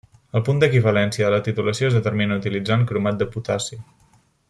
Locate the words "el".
0.37-0.43